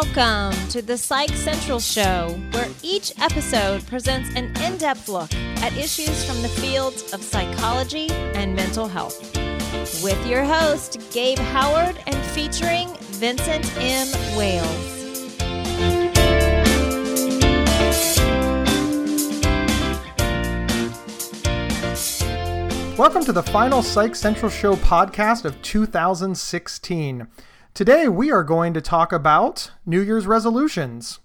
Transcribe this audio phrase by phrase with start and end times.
[0.00, 5.76] Welcome to the Psych Central Show, where each episode presents an in depth look at
[5.76, 9.18] issues from the fields of psychology and mental health.
[10.00, 14.06] With your host, Gabe Howard, and featuring Vincent M.
[14.36, 14.68] Wales.
[22.96, 27.26] Welcome to the final Psych Central Show podcast of 2016.
[27.78, 31.20] Today we are going to talk about New Year's resolutions.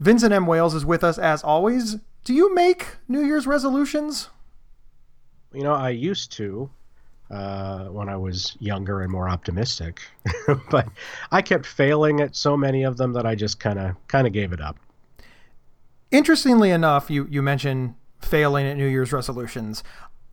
[0.00, 0.46] Vincent M.
[0.46, 1.96] Wales is with us as always.
[2.24, 4.30] Do you make New Year's resolutions?
[5.52, 6.70] You know, I used to
[7.30, 10.00] uh, when I was younger and more optimistic,
[10.70, 10.88] but
[11.30, 14.32] I kept failing at so many of them that I just kind of kind of
[14.32, 14.78] gave it up.
[16.10, 19.84] Interestingly enough, you you mentioned failing at New Year's resolutions.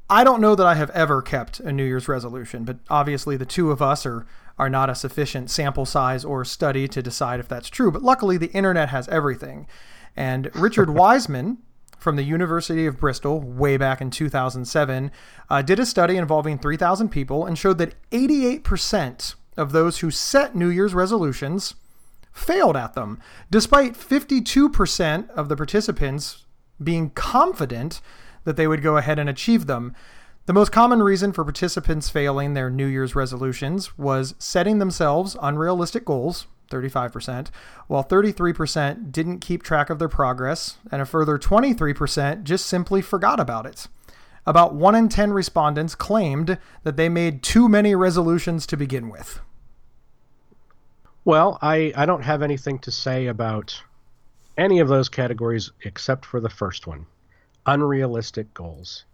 [0.09, 3.45] I don't know that I have ever kept a New Year's resolution, but obviously the
[3.45, 4.25] two of us are
[4.57, 7.91] are not a sufficient sample size or study to decide if that's true.
[7.91, 9.67] But luckily, the internet has everything.
[10.15, 11.57] And Richard Wiseman
[11.97, 15.09] from the University of Bristol, way back in 2007,
[15.49, 20.53] uh, did a study involving 3,000 people and showed that 88% of those who set
[20.53, 21.75] New Year's resolutions
[22.33, 26.45] failed at them, despite 52% of the participants
[26.83, 28.01] being confident
[28.43, 29.95] that they would go ahead and achieve them.
[30.45, 36.03] The most common reason for participants failing their New Year's resolutions was setting themselves unrealistic
[36.03, 37.47] goals, 35%,
[37.87, 43.39] while 33% didn't keep track of their progress, and a further 23% just simply forgot
[43.39, 43.87] about it.
[44.45, 49.39] About 1 in 10 respondents claimed that they made too many resolutions to begin with.
[51.23, 53.81] Well, I, I don't have anything to say about
[54.57, 57.05] any of those categories except for the first one
[57.65, 59.05] unrealistic goals.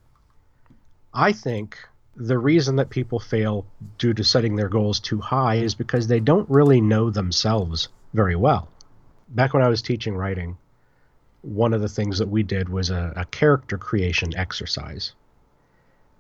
[1.14, 1.78] I think
[2.16, 3.66] the reason that people fail
[3.98, 8.36] due to setting their goals too high is because they don't really know themselves very
[8.36, 8.68] well.
[9.30, 10.58] Back when I was teaching writing,
[11.42, 15.14] one of the things that we did was a, a character creation exercise.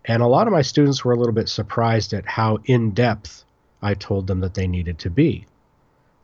[0.06, 3.44] And a lot of my students were a little bit surprised at how in depth
[3.82, 5.46] I told them that they needed to be.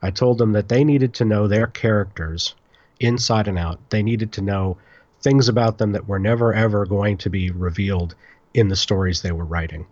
[0.01, 2.55] I told them that they needed to know their characters
[2.99, 3.79] inside and out.
[3.89, 4.77] They needed to know
[5.21, 8.15] things about them that were never ever going to be revealed
[8.55, 9.85] in the stories they were writing.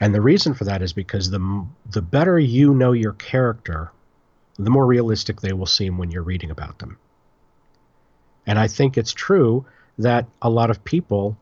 [0.00, 3.90] And the reason for that is because the the better you know your character,
[4.56, 6.96] the more realistic they will seem when you're reading about them.
[8.46, 9.66] And I think it's true
[9.98, 11.36] that a lot of people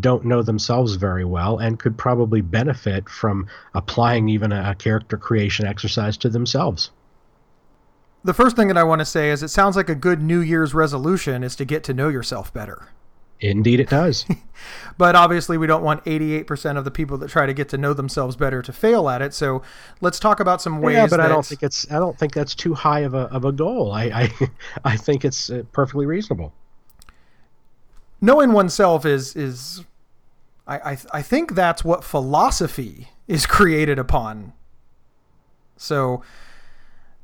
[0.00, 5.66] don't know themselves very well and could probably benefit from applying even a, character creation
[5.66, 6.90] exercise to themselves.
[8.24, 10.40] The first thing that I want to say is it sounds like a good New
[10.40, 12.88] Year's resolution is to get to know yourself better.
[13.40, 14.26] Indeed, it does.
[14.98, 17.94] but obviously, we don't want 88% of the people that try to get to know
[17.94, 19.32] themselves better to fail at it.
[19.32, 19.62] So
[20.00, 20.96] let's talk about some ways.
[20.96, 21.20] Yeah, but.
[21.20, 23.92] I don't think it's I don't think that's too high of a of a goal.
[23.92, 24.50] I I,
[24.84, 26.52] I think it's uh, perfectly reasonable.
[28.20, 29.84] Knowing oneself is is
[30.66, 34.52] I, I I think that's what philosophy is created upon.
[35.76, 36.22] So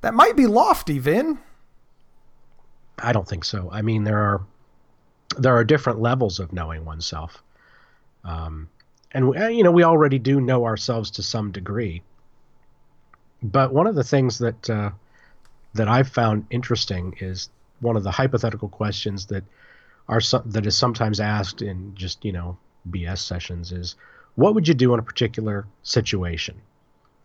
[0.02, 1.38] that might be lofty, Vin.
[2.98, 3.68] I don't think so.
[3.72, 4.46] I mean, there are
[5.38, 7.42] there are different levels of knowing oneself.
[8.24, 8.68] Um,
[9.12, 12.02] and you know, we already do know ourselves to some degree.
[13.42, 14.90] But one of the things that uh,
[15.74, 17.50] that I've found interesting is
[17.80, 19.44] one of the hypothetical questions that
[20.08, 22.56] are that is sometimes asked in just you know
[22.90, 23.96] BS sessions is,
[24.34, 26.56] what would you do in a particular situation?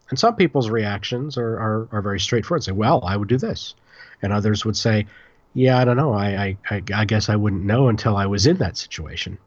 [0.09, 2.64] And some people's reactions are, are, are very straightforward.
[2.64, 3.76] Say, well, I would do this,
[4.22, 5.06] and others would say,
[5.54, 6.14] yeah, I don't know.
[6.14, 9.38] I, I, I guess I wouldn't know until I was in that situation.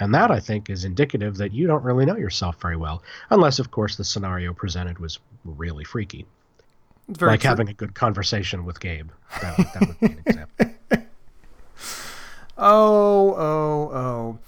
[0.00, 3.58] And that, I think, is indicative that you don't really know yourself very well, unless,
[3.58, 6.26] of course, the scenario presented was really freaky.
[7.20, 7.48] like true.
[7.48, 9.10] having a good conversation with Gabe.
[9.40, 10.66] That, that would be an example.
[12.58, 14.38] oh, oh, oh.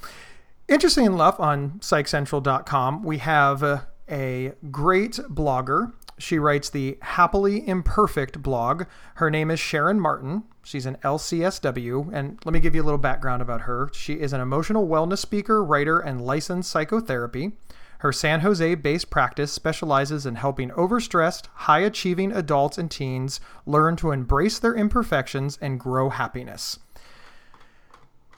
[0.66, 8.42] Interesting enough, on psychcentral.com, we have a, a great blogger she writes the Happily Imperfect
[8.42, 8.84] blog.
[9.16, 10.44] Her name is Sharon Martin.
[10.62, 12.12] She's an LCSW.
[12.12, 13.90] And let me give you a little background about her.
[13.92, 17.52] She is an emotional wellness speaker, writer, and licensed psychotherapy.
[17.98, 23.96] Her San Jose based practice specializes in helping overstressed, high achieving adults and teens learn
[23.96, 26.78] to embrace their imperfections and grow happiness.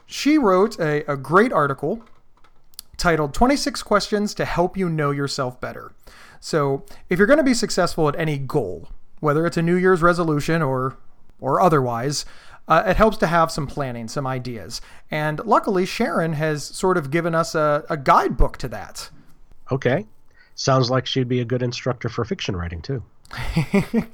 [0.05, 2.01] She wrote a, a great article
[2.95, 5.91] titled 26 Questions to Help You Know Yourself Better.
[6.39, 8.89] So, if you're going to be successful at any goal,
[9.19, 10.97] whether it's a New Year's resolution or
[11.39, 12.25] or otherwise,
[12.67, 14.81] uh, it helps to have some planning, some ideas.
[15.09, 19.09] And luckily, Sharon has sort of given us a, a guidebook to that.
[19.71, 20.05] Okay.
[20.55, 23.03] Sounds like she'd be a good instructor for fiction writing, too.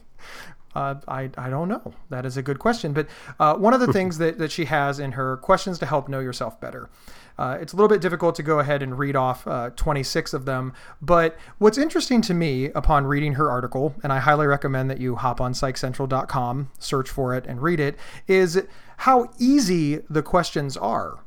[0.75, 1.93] Uh, I, I don't know.
[2.09, 2.93] That is a good question.
[2.93, 3.07] But
[3.39, 6.19] uh, one of the things that, that she has in her questions to help know
[6.19, 6.89] yourself better.
[7.37, 10.45] Uh, it's a little bit difficult to go ahead and read off uh, 26 of
[10.45, 10.73] them.
[11.01, 15.15] But what's interesting to me upon reading her article, and I highly recommend that you
[15.15, 17.97] hop on psychcentral.com, search for it, and read it,
[18.27, 18.61] is
[18.97, 21.19] how easy the questions are.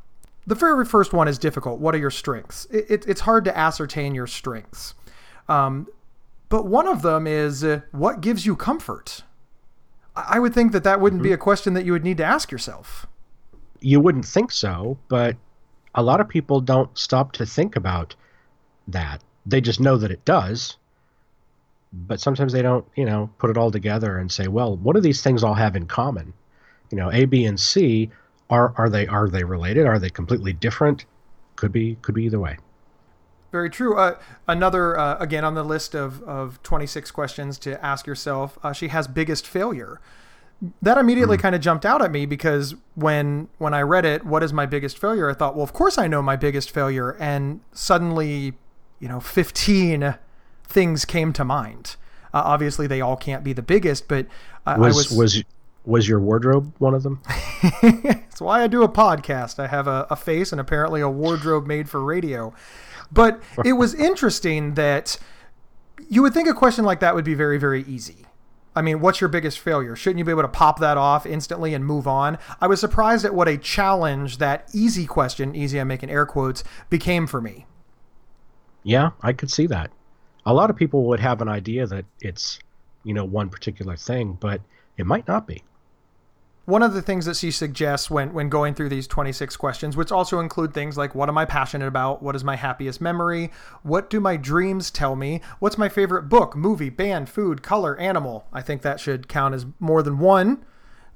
[0.46, 1.80] The very first one is difficult.
[1.80, 2.66] What are your strengths?
[2.66, 4.94] It, it, it's hard to ascertain your strengths.
[5.48, 5.88] Um,
[6.48, 9.24] but one of them is uh, what gives you comfort?
[10.14, 11.30] I would think that that wouldn't mm-hmm.
[11.30, 13.06] be a question that you would need to ask yourself.
[13.80, 15.36] You wouldn't think so, but
[15.96, 18.14] a lot of people don't stop to think about
[18.88, 19.22] that.
[19.46, 20.76] They just know that it does.
[21.92, 25.00] But sometimes they don't, you know, put it all together and say, well, what do
[25.00, 26.34] these things all have in common?
[26.90, 28.10] You know, A, B, and C
[28.50, 29.86] are are they are they related?
[29.86, 31.06] Are they completely different?
[31.56, 32.58] Could be could be either way.
[33.50, 33.96] Very true.
[33.96, 38.72] Uh, another, uh, again, on the list of, of 26 questions to ask yourself, uh,
[38.72, 40.00] she has biggest failure.
[40.80, 41.40] That immediately mm.
[41.40, 44.66] kind of jumped out at me because when when I read it, what is my
[44.66, 45.28] biggest failure?
[45.28, 48.54] I thought, well, of course I know my biggest failure, and suddenly,
[48.98, 50.16] you know, 15
[50.64, 51.96] things came to mind.
[52.32, 54.26] Uh, obviously, they all can't be the biggest, but
[54.66, 55.44] was, I was was
[55.84, 57.22] was your wardrobe one of them?
[57.82, 59.58] That's why I do a podcast.
[59.58, 62.52] I have a, a face and apparently a wardrobe made for radio.
[63.12, 65.16] But it was interesting that
[66.08, 68.25] you would think a question like that would be very, very easy.
[68.76, 69.96] I mean, what's your biggest failure?
[69.96, 72.36] Shouldn't you be able to pop that off instantly and move on?
[72.60, 76.62] I was surprised at what a challenge that easy question, easy I'm making air quotes,
[76.90, 77.66] became for me.
[78.82, 79.90] Yeah, I could see that.
[80.44, 82.60] A lot of people would have an idea that it's,
[83.02, 84.60] you know, one particular thing, but
[84.98, 85.64] it might not be
[86.66, 90.12] one of the things that she suggests when, when going through these 26 questions, which
[90.12, 92.22] also include things like what am I passionate about?
[92.22, 93.52] What is my happiest memory?
[93.82, 95.40] What do my dreams tell me?
[95.60, 98.46] What's my favorite book, movie, band, food, color, animal?
[98.52, 100.64] I think that should count as more than one.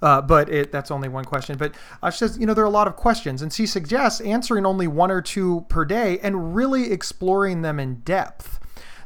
[0.03, 1.59] Uh, but it, that's only one question.
[1.59, 4.21] But uh, she says, you know, there are a lot of questions, and she suggests
[4.23, 8.61] answering only one or two per day and really exploring them in depth.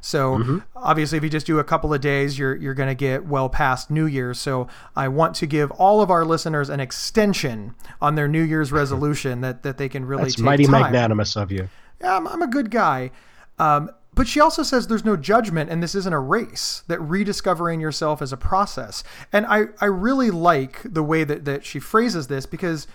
[0.04, 0.58] So mm-hmm.
[0.76, 3.48] obviously, if you just do a couple of days, you're you're going to get well
[3.48, 4.38] past New Year's.
[4.38, 8.70] So I want to give all of our listeners an extension on their New Year's
[8.80, 10.24] resolution that that they can really.
[10.24, 10.32] Take.
[10.32, 10.82] That's mighty time.
[10.82, 11.70] magnanimous of you.
[12.02, 13.12] Yeah, I'm, I'm a good guy.
[13.58, 17.80] Um, but she also says there's no judgment and this isn't a race, that rediscovering
[17.80, 19.02] yourself is a process.
[19.32, 22.86] And I, I really like the way that, that she phrases this because,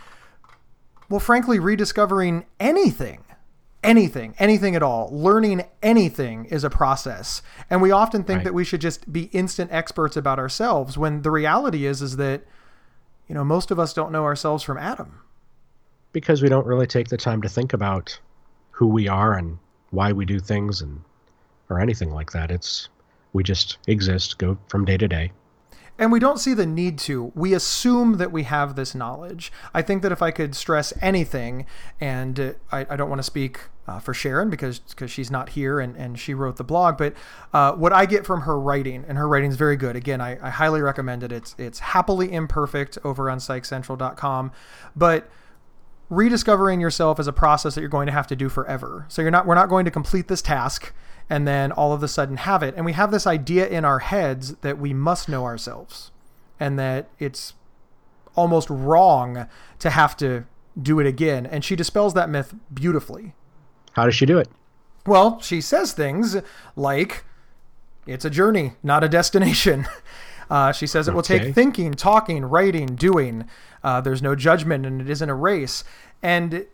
[1.09, 3.23] well, frankly, rediscovering anything
[3.83, 5.09] anything, anything at all.
[5.11, 7.41] Learning anything is a process.
[7.69, 8.43] And we often think right.
[8.45, 12.43] that we should just be instant experts about ourselves when the reality is is that
[13.29, 15.21] you know, most of us don't know ourselves from Adam.
[16.11, 18.19] Because we don't really take the time to think about
[18.71, 19.59] who we are and
[19.91, 20.99] why we do things and
[21.69, 22.49] or anything like that.
[22.49, 22.89] It's
[23.31, 25.31] we just exist, go from day to day.
[25.99, 27.33] And we don't see the need to.
[27.35, 29.51] We assume that we have this knowledge.
[29.73, 31.65] I think that if I could stress anything,
[31.99, 35.49] and uh, I, I, don't want to speak uh, for Sharon because because she's not
[35.49, 37.13] here and, and she wrote the blog, but
[37.53, 39.97] uh, what I get from her writing, and her writing is very good.
[39.97, 41.33] Again, I, I highly recommend it.
[41.33, 44.53] It's it's happily imperfect over on psychcentral.com,
[44.95, 45.29] but
[46.09, 49.05] rediscovering yourself is a process that you're going to have to do forever.
[49.09, 50.93] So you're not we're not going to complete this task
[51.29, 52.73] and then all of a sudden have it.
[52.75, 56.11] And we have this idea in our heads that we must know ourselves
[56.59, 57.53] and that it's
[58.35, 59.47] almost wrong
[59.79, 60.45] to have to
[60.81, 61.45] do it again.
[61.45, 63.33] And she dispels that myth beautifully.
[63.93, 64.49] How does she do it?
[65.05, 66.37] Well, she says things
[66.75, 67.23] like
[68.07, 69.87] it's a journey, not a destination.
[70.49, 73.47] Uh, she says it will take thinking, talking, writing, doing.
[73.83, 75.83] Uh, there's no judgment and it isn't a race.
[76.23, 76.65] And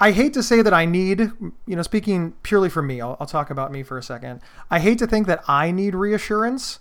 [0.00, 3.26] I hate to say that I need, you know, speaking purely for me, I'll, I'll,
[3.26, 4.40] talk about me for a second.
[4.70, 6.80] I hate to think that I need reassurance,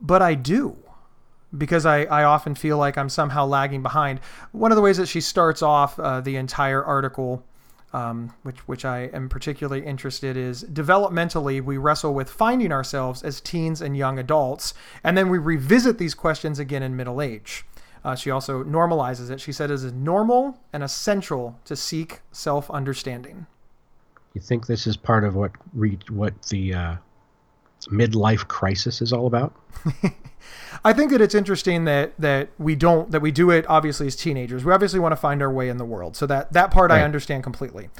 [0.00, 0.76] but I do
[1.56, 4.20] because I, I often feel like I'm somehow lagging behind.
[4.52, 7.44] One of the ways that she starts off uh, the entire article,
[7.92, 13.40] um, which, which I am particularly interested is developmentally, we wrestle with finding ourselves as
[13.40, 17.64] teens and young adults, and then we revisit these questions again in middle age.
[18.04, 19.40] Uh, she also normalizes it.
[19.40, 23.46] She said it is normal and essential to seek self understanding.
[24.34, 26.96] You think this is part of what re- what the uh,
[27.88, 29.54] midlife crisis is all about?
[30.84, 34.16] I think that it's interesting that that we don't that we do it obviously as
[34.16, 34.64] teenagers.
[34.64, 37.00] We obviously want to find our way in the world, so that that part right.
[37.00, 37.90] I understand completely.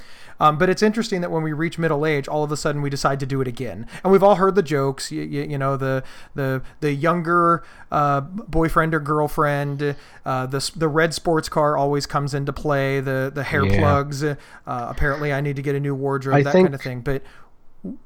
[0.40, 2.90] Um, but it's interesting that when we reach middle age, all of a sudden we
[2.90, 3.86] decide to do it again.
[4.02, 5.12] And we've all heard the jokes.
[5.12, 6.02] You, you, you know, the
[6.34, 9.94] the the younger uh, boyfriend or girlfriend,
[10.24, 13.00] uh, the the red sports car always comes into play.
[13.00, 13.78] The the hair yeah.
[13.78, 14.24] plugs.
[14.24, 16.36] Uh, apparently, I need to get a new wardrobe.
[16.36, 17.00] I that think, kind of thing.
[17.00, 17.22] But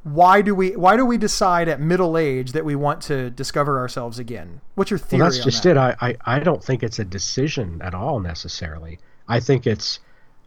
[0.04, 3.78] why do we why do we decide at middle age that we want to discover
[3.78, 4.60] ourselves again?
[4.74, 5.22] What's your theory?
[5.22, 5.70] Well, that's just that?
[5.70, 5.76] it.
[5.76, 8.98] I, I I don't think it's a decision at all necessarily.
[9.28, 9.98] I think it's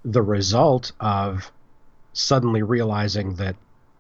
[0.06, 1.52] the result of
[2.18, 3.56] suddenly realizing that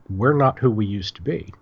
[0.09, 1.53] we're not who we used to be.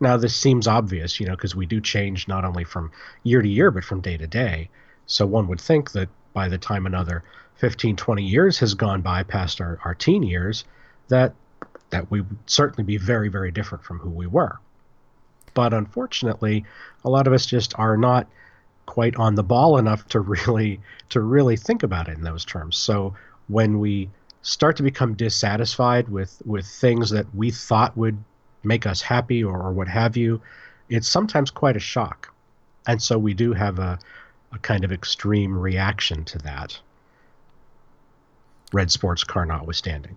[0.00, 2.92] Now, this seems obvious, you know, because we do change not only from
[3.24, 4.70] year to year, but from day to day.
[5.06, 7.24] So one would think that by the time another
[7.56, 10.64] 15, 20 years has gone by past our, our teen years,
[11.08, 11.34] that
[11.90, 14.58] that we would certainly be very, very different from who we were.
[15.54, 16.66] But unfortunately,
[17.02, 18.28] a lot of us just are not
[18.84, 22.76] quite on the ball enough to really to really think about it in those terms.
[22.76, 23.14] So
[23.48, 24.10] when we
[24.42, 28.18] start to become dissatisfied with with things that we thought would
[28.64, 30.40] make us happy or, or what have you,
[30.88, 32.32] it's sometimes quite a shock.
[32.86, 33.98] And so we do have a,
[34.52, 36.78] a kind of extreme reaction to that.
[38.72, 40.16] Red sports car notwithstanding.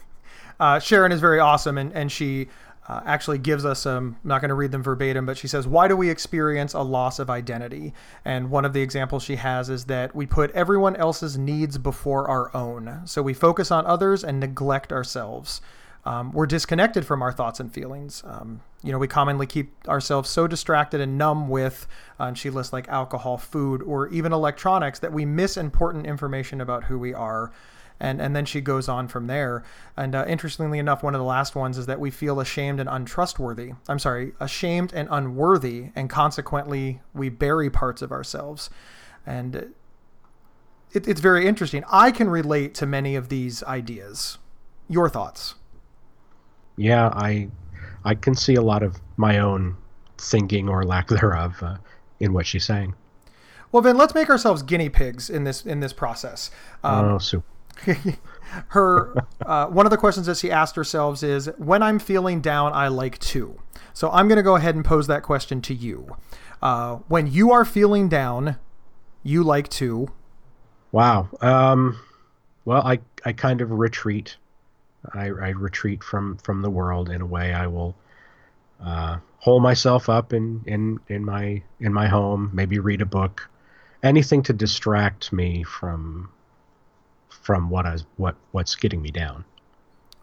[0.60, 2.48] uh, Sharon is very awesome, and, and she
[2.88, 5.66] uh, actually gives us some, I'm not going to read them verbatim, but she says,
[5.66, 7.94] Why do we experience a loss of identity?
[8.24, 12.28] And one of the examples she has is that we put everyone else's needs before
[12.28, 13.02] our own.
[13.04, 15.60] So we focus on others and neglect ourselves.
[16.04, 18.24] Um, we're disconnected from our thoughts and feelings.
[18.26, 21.86] Um, you know, we commonly keep ourselves so distracted and numb with,
[22.18, 26.60] uh, and she lists like alcohol, food, or even electronics that we miss important information
[26.60, 27.52] about who we are
[28.02, 29.62] and and then she goes on from there.
[29.96, 32.88] And uh, interestingly enough, one of the last ones is that we feel ashamed and
[32.88, 33.72] untrustworthy.
[33.88, 38.68] I'm sorry, ashamed and unworthy, and consequently we bury parts of ourselves.
[39.24, 39.72] And
[40.92, 41.84] it, it's very interesting.
[41.90, 44.38] I can relate to many of these ideas.
[44.88, 45.54] Your thoughts?
[46.76, 47.50] Yeah, I
[48.04, 49.76] I can see a lot of my own
[50.18, 51.76] thinking or lack thereof uh,
[52.18, 52.96] in what she's saying.
[53.70, 56.50] Well, then let's make ourselves guinea pigs in this in this process.
[56.82, 57.46] Um, oh, super.
[58.68, 59.14] Her
[59.44, 62.88] uh, one of the questions that she asked herself is when i'm feeling down i
[62.88, 63.58] like to.
[63.92, 66.16] So i'm going to go ahead and pose that question to you.
[66.60, 68.56] Uh, when you are feeling down
[69.22, 70.08] you like to.
[70.90, 71.28] Wow.
[71.40, 72.00] Um,
[72.64, 74.36] well i i kind of retreat.
[75.14, 77.96] I, I retreat from from the world in a way i will
[78.84, 83.48] uh, hole myself up in in in my in my home maybe read a book.
[84.02, 86.28] Anything to distract me from
[87.40, 89.44] from what I what what's getting me down.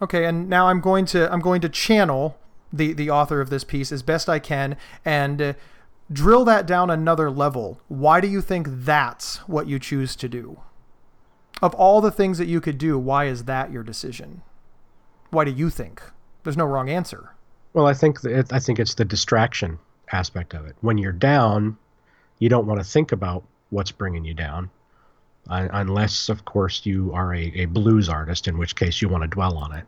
[0.01, 2.38] Okay, and now I'm going to I'm going to channel
[2.72, 5.54] the the author of this piece as best I can and uh,
[6.12, 7.82] drill that down another level.
[7.88, 10.62] Why do you think that's what you choose to do?
[11.62, 14.42] Of all the things that you could do, why is that your decision?
[15.30, 16.01] Why do you think?
[16.44, 17.32] There's no wrong answer.
[17.74, 19.78] Well, I think it, I think it's the distraction
[20.12, 20.75] aspect of it.
[20.82, 21.78] When you're down,
[22.39, 24.72] you don't want to think about what's bringing you down
[25.48, 29.24] uh, unless, of course, you are a, a blues artist, in which case you want
[29.24, 29.86] to dwell on it.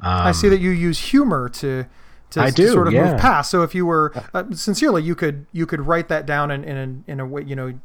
[0.00, 1.86] Um, I see that you use humor to
[2.30, 3.12] to, I do, to sort of yeah.
[3.12, 3.50] move past.
[3.50, 7.04] So if you were uh, sincerely, you could you could write that down in in
[7.08, 7.42] a, in a way.
[7.42, 7.78] You know,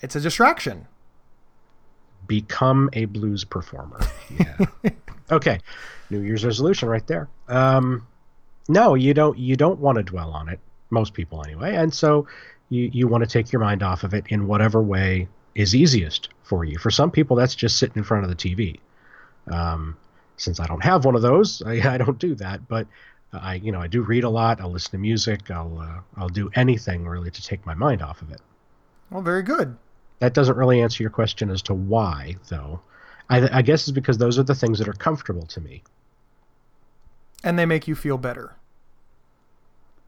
[0.00, 0.86] it's a distraction.
[2.26, 4.00] Become a blues performer.
[4.38, 4.90] Yeah.
[5.32, 5.58] okay,
[6.08, 7.28] New Year's resolution right there.
[7.48, 8.06] Um,
[8.68, 9.36] no, you don't.
[9.36, 10.60] You don't want to dwell on it.
[10.90, 12.26] Most people, anyway, and so
[12.68, 16.28] you you want to take your mind off of it in whatever way is easiest
[16.42, 16.78] for you.
[16.78, 18.80] For some people, that's just sitting in front of the TV.
[19.50, 19.96] Um,
[20.36, 22.68] since I don't have one of those, I, I don't do that.
[22.68, 22.86] But
[23.32, 24.60] I, you know, I do read a lot.
[24.60, 25.50] I'll listen to music.
[25.50, 28.40] I'll, uh, I'll do anything really to take my mind off of it.
[29.10, 29.76] Well, very good.
[30.20, 32.80] That doesn't really answer your question as to why, though.
[33.28, 35.82] I, I guess it's because those are the things that are comfortable to me.
[37.42, 38.56] And they make you feel better.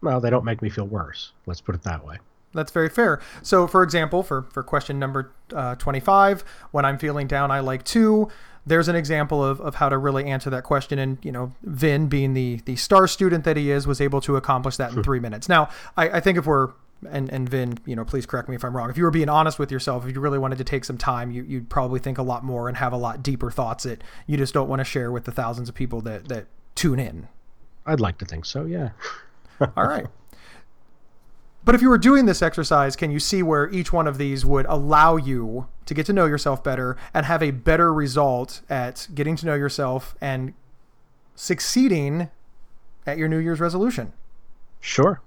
[0.02, 1.32] Well, they don't make me feel worse.
[1.46, 2.18] Let's put it that way.
[2.54, 3.20] That's very fair.
[3.42, 7.84] So, for example, for, for question number uh, 25, when I'm feeling down, I like
[7.84, 8.28] to.
[8.64, 10.98] There's an example of, of how to really answer that question.
[10.98, 14.36] And, you know, Vin, being the, the star student that he is, was able to
[14.36, 15.48] accomplish that in three minutes.
[15.48, 16.68] Now, I, I think if we're,
[17.10, 18.88] and, and Vin, you know, please correct me if I'm wrong.
[18.88, 21.32] If you were being honest with yourself, if you really wanted to take some time,
[21.32, 24.36] you, you'd probably think a lot more and have a lot deeper thoughts that you
[24.36, 27.26] just don't want to share with the thousands of people that, that tune in.
[27.84, 28.90] I'd like to think so, yeah.
[29.76, 30.06] All right.
[31.64, 34.44] But if you were doing this exercise, can you see where each one of these
[34.44, 39.06] would allow you to get to know yourself better and have a better result at
[39.14, 40.54] getting to know yourself and
[41.36, 42.30] succeeding
[43.06, 44.12] at your New Year's resolution?
[44.80, 45.20] Sure.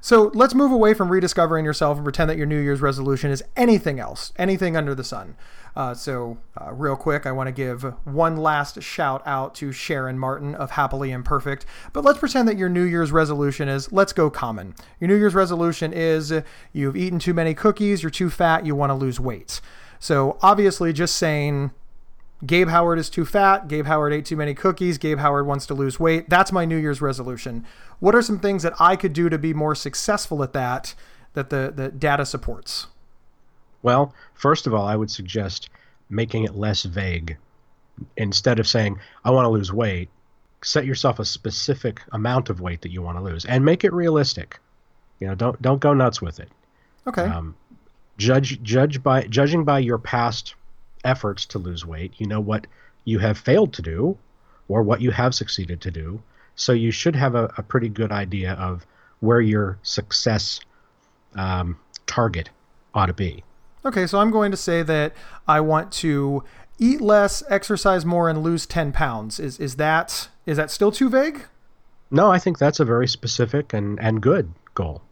[0.00, 3.42] So let's move away from rediscovering yourself and pretend that your New Year's resolution is
[3.56, 5.36] anything else, anything under the sun.
[5.76, 10.18] Uh, so, uh, real quick, I want to give one last shout out to Sharon
[10.18, 11.66] Martin of Happily Imperfect.
[11.92, 14.74] But let's pretend that your New Year's resolution is let's go common.
[15.00, 16.32] Your New Year's resolution is
[16.72, 19.60] you've eaten too many cookies, you're too fat, you want to lose weight.
[19.98, 21.72] So, obviously, just saying
[22.44, 23.68] Gabe Howard is too fat.
[23.68, 24.96] Gabe Howard ate too many cookies.
[24.96, 26.30] Gabe Howard wants to lose weight.
[26.30, 27.66] That's my New Year's resolution.
[27.98, 30.94] What are some things that I could do to be more successful at that
[31.34, 32.86] that the, the data supports?
[33.82, 35.70] Well, first of all, I would suggest
[36.08, 37.36] making it less vague.
[38.16, 40.10] Instead of saying, I want to lose weight,
[40.62, 43.92] set yourself a specific amount of weight that you want to lose and make it
[43.92, 44.58] realistic.
[45.20, 46.50] You know, don't don't go nuts with it.
[47.06, 47.22] Okay.
[47.22, 47.56] Um,
[48.18, 50.54] judge judge by judging by your past
[51.04, 52.66] efforts to lose weight, you know what
[53.04, 54.18] you have failed to do
[54.68, 56.20] or what you have succeeded to do.
[56.56, 58.84] So you should have a, a pretty good idea of
[59.20, 60.60] where your success
[61.34, 62.50] um, target
[62.94, 63.44] ought to be.
[63.86, 65.12] Okay, so I'm going to say that
[65.46, 66.42] I want to
[66.78, 69.38] eat less, exercise more, and lose 10 pounds.
[69.38, 71.42] Is is that is that still too vague?
[72.10, 75.02] No, I think that's a very specific and, and good goal.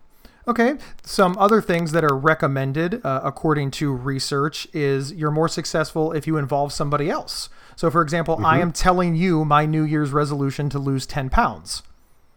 [0.47, 6.13] Okay, some other things that are recommended uh, according to research is you're more successful
[6.13, 7.49] if you involve somebody else.
[7.77, 8.47] So, for example, mm-hmm.
[8.47, 11.83] I am telling you my New Year's resolution to lose 10 pounds.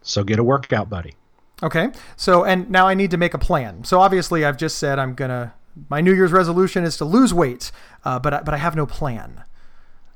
[0.02, 1.16] So, get a workout buddy.
[1.64, 3.84] Okay, so and now I need to make a plan.
[3.84, 5.54] So, obviously, I've just said I'm gonna
[5.90, 7.72] my New Year's resolution is to lose weight,
[8.06, 9.44] uh, but I, but I have no plan.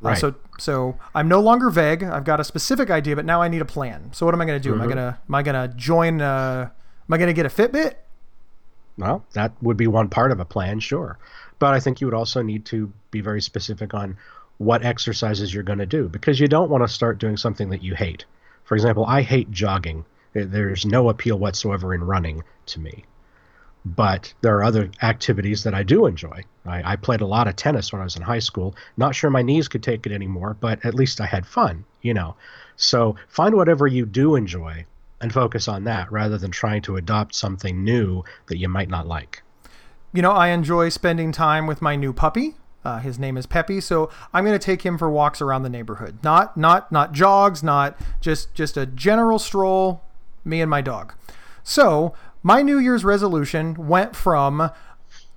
[0.03, 0.17] Uh, right.
[0.17, 2.03] Uh, so so I'm no longer vague.
[2.03, 4.11] I've got a specific idea, but now I need a plan.
[4.13, 4.73] So what am I going to do?
[4.73, 4.81] Mm-hmm.
[4.81, 4.99] Am I mm-hmm.
[4.99, 6.21] gonna am I gonna join?
[6.21, 6.69] Uh,
[7.09, 7.95] am I going to get a Fitbit?
[8.97, 11.17] Well, that would be one part of a plan, sure.
[11.59, 14.17] But I think you would also need to be very specific on
[14.57, 17.83] what exercises you're going to do because you don't want to start doing something that
[17.83, 18.25] you hate.
[18.63, 20.05] For example, I hate jogging.
[20.33, 23.05] There's no appeal whatsoever in running to me
[23.85, 26.43] but there are other activities that I do enjoy.
[26.65, 28.75] I, I, played a lot of tennis when I was in high school.
[28.97, 32.13] Not sure my knees could take it anymore, but at least I had fun, you
[32.13, 32.35] know.
[32.75, 34.85] So find whatever you do enjoy
[35.19, 39.07] and focus on that rather than trying to adopt something new that you might not
[39.07, 39.43] like.
[40.13, 42.55] You know, I enjoy spending time with my new puppy.
[42.83, 45.69] Uh, his name is Peppy, so I'm going to take him for walks around the
[45.69, 46.17] neighborhood.
[46.23, 50.01] Not not not jogs, not just just a general stroll.
[50.43, 51.13] Me and my dog.
[51.63, 54.71] So my New Year's resolution went from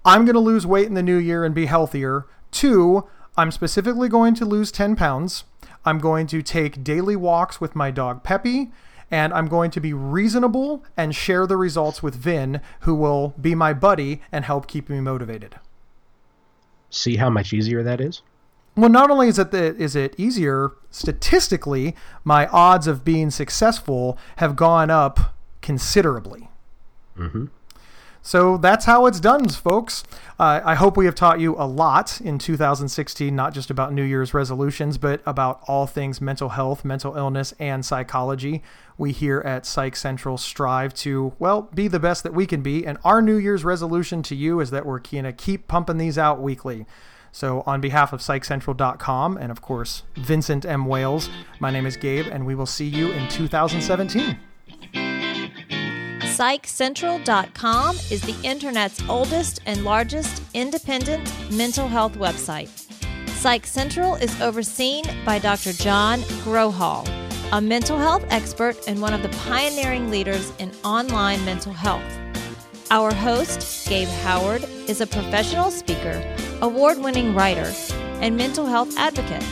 [0.05, 4.09] I'm going to lose weight in the new year and be healthier to I'm specifically
[4.09, 5.45] going to lose 10 pounds.
[5.85, 8.71] I'm going to take daily walks with my dog Peppy,
[9.11, 13.55] and I'm going to be reasonable and share the results with Vin, who will be
[13.55, 15.57] my buddy and help keep me motivated.
[16.91, 18.23] See how much easier that is?
[18.77, 24.17] Well, not only is it the, is it easier statistically, my odds of being successful
[24.37, 26.51] have gone up considerably.
[27.19, 27.47] Mm-hmm.
[28.27, 30.03] So that's how it's done, folks.
[30.39, 34.03] Uh, I hope we have taught you a lot in 2016, not just about New
[34.03, 38.63] Year's resolutions, but about all things mental health, mental illness, and psychology.
[38.97, 42.87] We here at Psych Central strive to, well, be the best that we can be.
[42.87, 46.17] And our New Year's resolution to you is that we're going to keep pumping these
[46.17, 46.87] out weekly.
[47.31, 50.87] So, on behalf of PsychCentral.com and, of course, Vincent M.
[50.87, 51.29] Wales,
[51.61, 54.39] my name is Gabe, and we will see you in 2017.
[56.35, 62.69] PsychCentral.com is the internet's oldest and largest independent mental health website.
[63.29, 65.73] Psych Central is overseen by Dr.
[65.75, 67.09] John Grohol,
[67.53, 72.03] a mental health expert and one of the pioneering leaders in online mental health.
[72.91, 76.21] Our host, Gabe Howard, is a professional speaker,
[76.63, 77.73] award winning writer,
[78.21, 79.47] and mental health advocate.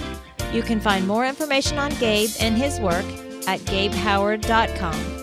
[0.53, 3.07] You can find more information on Gabe and his work
[3.47, 5.22] at gabehoward.com.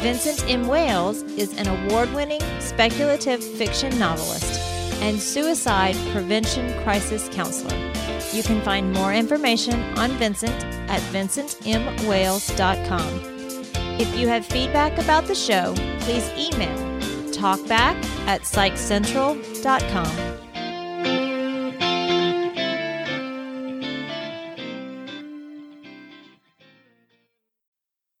[0.00, 0.68] Vincent M.
[0.68, 4.60] Wales is an award winning speculative fiction novelist
[5.02, 7.76] and suicide prevention crisis counselor.
[8.32, 13.20] You can find more information on Vincent at vincentmwales.com.
[13.98, 16.76] If you have feedback about the show, please email
[17.32, 20.45] talkback at psychcentral.com.